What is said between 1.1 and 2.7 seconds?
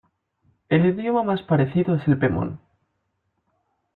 más parecido es el pemón.